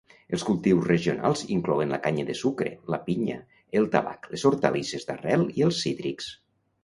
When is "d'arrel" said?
5.11-5.45